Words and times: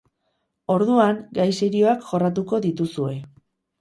Orduan, 0.75 1.21
gai 1.39 1.47
serioak 1.57 2.07
jorratuko 2.09 2.61
dituzue. 2.65 3.15